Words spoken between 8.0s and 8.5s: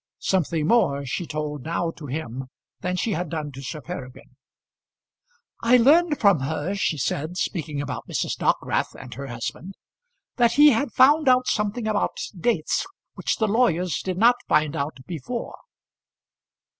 Mrs.